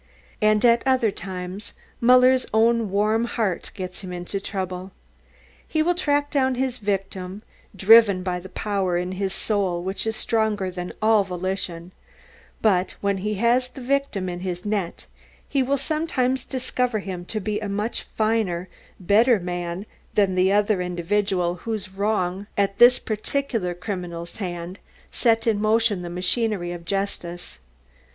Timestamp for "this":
13.67-13.85, 22.79-22.97